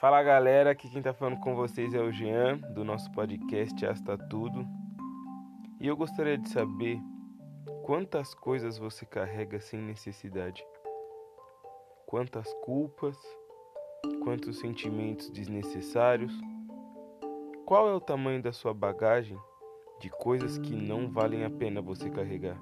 [0.00, 4.16] Fala galera, aqui quem tá falando com vocês é o Jean, do nosso podcast Asta
[4.16, 4.66] Tudo.
[5.78, 6.98] E eu gostaria de saber
[7.84, 10.64] quantas coisas você carrega sem necessidade.
[12.06, 13.14] Quantas culpas,
[14.24, 16.32] quantos sentimentos desnecessários.
[17.66, 19.38] Qual é o tamanho da sua bagagem
[20.00, 22.58] de coisas que não valem a pena você carregar?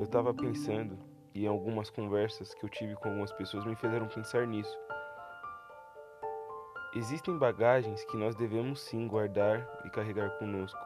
[0.00, 0.98] Eu tava pensando
[1.32, 4.76] e algumas conversas que eu tive com algumas pessoas me fizeram pensar nisso.
[6.96, 10.80] Existem bagagens que nós devemos sim guardar e carregar conosco.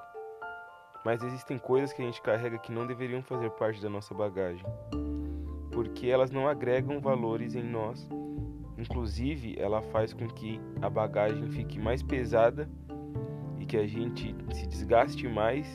[1.04, 4.66] Mas existem coisas que a gente carrega que não deveriam fazer parte da nossa bagagem,
[5.70, 8.08] porque elas não agregam valores em nós.
[8.76, 12.68] Inclusive, ela faz com que a bagagem fique mais pesada
[13.60, 15.68] e que a gente se desgaste mais,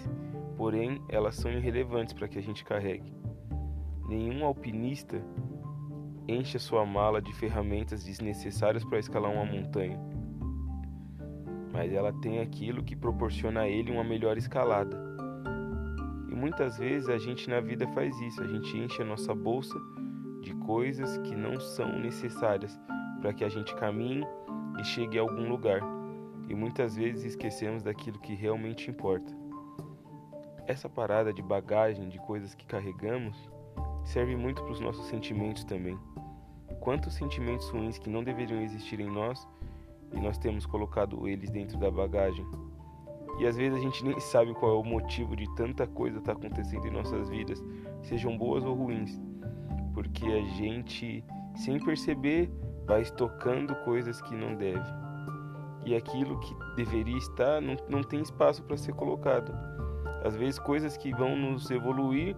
[0.58, 3.16] porém elas são irrelevantes para que a gente carregue.
[4.10, 5.16] Nenhum alpinista
[6.28, 10.15] enche a sua mala de ferramentas desnecessárias para escalar uma montanha
[11.76, 14.98] mas ela tem aquilo que proporciona a ele uma melhor escalada.
[16.30, 19.78] E muitas vezes a gente na vida faz isso, a gente enche a nossa bolsa
[20.42, 22.80] de coisas que não são necessárias
[23.20, 24.26] para que a gente caminhe
[24.80, 25.82] e chegue a algum lugar.
[26.48, 29.34] E muitas vezes esquecemos daquilo que realmente importa.
[30.66, 33.50] Essa parada de bagagem, de coisas que carregamos,
[34.06, 36.00] serve muito para os nossos sentimentos também.
[36.80, 39.46] Quantos sentimentos ruins que não deveriam existir em nós
[40.16, 42.46] e nós temos colocado eles dentro da bagagem.
[43.38, 46.34] E às vezes a gente nem sabe qual é o motivo de tanta coisa estar
[46.34, 47.64] tá acontecendo em nossas vidas,
[48.02, 49.20] sejam boas ou ruins,
[49.94, 51.24] porque a gente,
[51.56, 52.50] sem perceber,
[52.86, 54.90] vai estocando coisas que não deve.
[55.86, 59.54] E aquilo que deveria estar não, não tem espaço para ser colocado.
[60.24, 62.36] Às vezes coisas que vão nos evoluir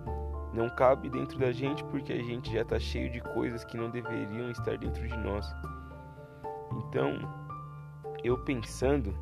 [0.53, 3.89] não cabe dentro da gente porque a gente já está cheio de coisas que não
[3.89, 5.47] deveriam estar dentro de nós.
[6.71, 7.46] Então,
[8.23, 9.15] eu pensando,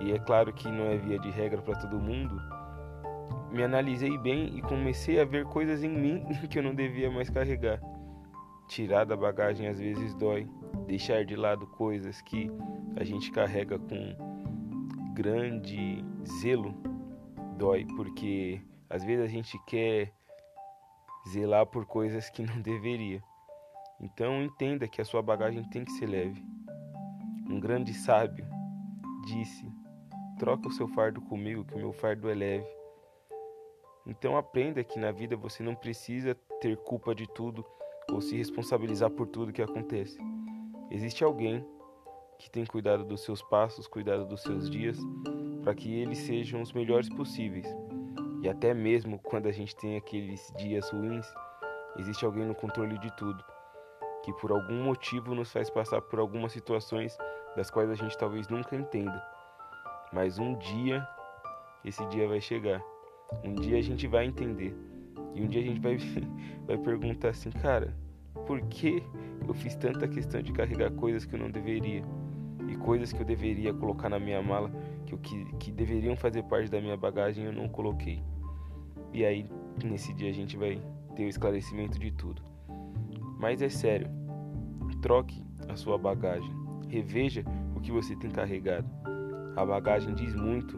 [0.00, 2.40] e é claro que não é via de regra para todo mundo,
[3.50, 7.28] me analisei bem e comecei a ver coisas em mim que eu não devia mais
[7.28, 7.80] carregar.
[8.68, 10.48] Tirar da bagagem às vezes dói,
[10.86, 12.50] deixar de lado coisas que
[12.96, 14.16] a gente carrega com
[15.12, 16.04] grande
[16.40, 16.74] zelo
[17.56, 20.12] dói, porque às vezes a gente quer
[21.28, 23.22] zelar por coisas que não deveria.
[24.00, 26.42] Então entenda que a sua bagagem tem que ser leve.
[27.50, 28.46] Um grande sábio
[29.26, 29.68] disse:
[30.38, 32.68] Troca o seu fardo comigo, que o meu fardo é leve.
[34.06, 37.66] Então aprenda que na vida você não precisa ter culpa de tudo
[38.12, 40.16] ou se responsabilizar por tudo que acontece.
[40.92, 41.66] Existe alguém
[42.38, 44.96] que tem cuidado dos seus passos, cuidado dos seus dias,
[45.64, 47.66] para que eles sejam os melhores possíveis.
[48.42, 51.26] E até mesmo quando a gente tem aqueles dias ruins,
[51.98, 53.44] existe alguém no controle de tudo,
[54.24, 57.18] que por algum motivo nos faz passar por algumas situações
[57.56, 59.22] das quais a gente talvez nunca entenda.
[60.12, 61.06] Mas um dia,
[61.84, 62.82] esse dia vai chegar.
[63.44, 64.74] Um dia a gente vai entender.
[65.34, 65.96] E um dia a gente vai,
[66.66, 67.94] vai perguntar assim, cara,
[68.46, 69.02] por que
[69.46, 72.04] eu fiz tanta questão de carregar coisas que eu não deveria?
[72.68, 74.70] E coisas que eu deveria colocar na minha mala,
[75.06, 78.22] que, que, que deveriam fazer parte da minha bagagem, eu não coloquei.
[79.12, 79.46] E aí,
[79.84, 80.80] nesse dia, a gente vai
[81.16, 82.42] ter o esclarecimento de tudo.
[83.38, 84.08] Mas é sério,
[85.00, 86.59] troque a sua bagagem.
[86.90, 87.44] Reveja
[87.76, 88.90] o que você tem carregado.
[89.56, 90.76] A bagagem diz muito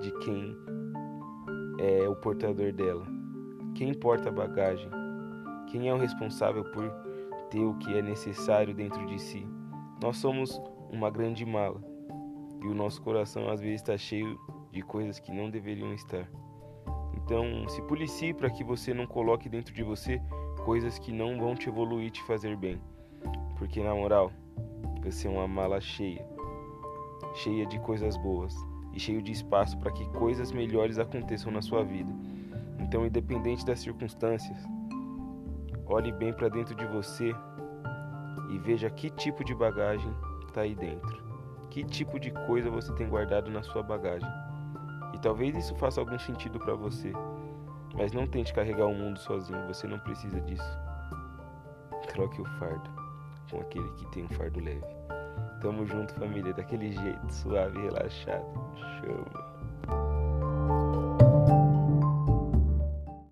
[0.00, 0.56] de quem
[1.78, 3.06] é o portador dela.
[3.74, 4.90] Quem porta a bagagem?
[5.70, 6.90] Quem é o responsável por
[7.50, 9.46] ter o que é necessário dentro de si?
[10.02, 10.58] Nós somos
[10.90, 11.78] uma grande mala
[12.62, 14.40] e o nosso coração às vezes está cheio
[14.72, 16.26] de coisas que não deveriam estar.
[17.14, 20.22] Então, se policie para que você não coloque dentro de você
[20.64, 22.80] coisas que não vão te evoluir e te fazer bem.
[23.58, 24.32] Porque, na moral,
[25.00, 26.24] vai ser uma mala cheia,
[27.34, 28.54] cheia de coisas boas
[28.92, 32.12] e cheio de espaço para que coisas melhores aconteçam na sua vida.
[32.78, 34.58] Então, independente das circunstâncias,
[35.86, 37.34] olhe bem para dentro de você
[38.50, 40.12] e veja que tipo de bagagem
[40.46, 41.22] está aí dentro.
[41.70, 44.28] Que tipo de coisa você tem guardado na sua bagagem.
[45.14, 47.12] E talvez isso faça algum sentido para você,
[47.94, 50.78] mas não tente carregar o mundo sozinho, você não precisa disso.
[52.08, 52.99] Troque o fardo
[53.50, 54.84] com aquele que tem um fardo leve.
[55.60, 58.46] Tamo junto, família, daquele jeito, suave relaxado.
[58.76, 59.59] Chama.